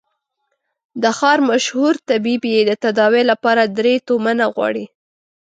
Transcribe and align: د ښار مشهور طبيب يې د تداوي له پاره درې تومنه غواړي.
د 1.01 1.03
ښار 1.17 1.39
مشهور 1.51 1.93
طبيب 2.09 2.41
يې 2.53 2.59
د 2.69 2.71
تداوي 2.83 3.21
له 3.29 3.35
پاره 3.43 3.63
درې 3.77 3.95
تومنه 4.07 4.45
غواړي. 4.53 4.85